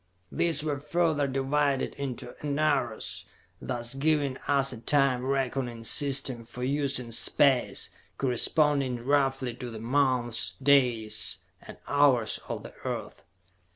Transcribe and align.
These 0.31 0.63
were 0.63 0.79
further 0.79 1.27
divided 1.27 1.93
into 1.93 2.33
enaros, 2.41 3.25
thus 3.61 3.93
giving 3.93 4.35
us 4.47 4.73
a 4.73 4.79
time 4.81 5.23
reckoning 5.23 5.83
system 5.83 6.43
for 6.43 6.63
use 6.63 6.97
in 6.97 7.11
space, 7.11 7.91
corresponding 8.17 9.05
roughly 9.05 9.53
to 9.53 9.69
the 9.69 9.79
months, 9.79 10.53
days 10.59 11.37
and 11.61 11.77
hours 11.87 12.39
of 12.49 12.63
the 12.63 12.73
Earth. 12.83 13.23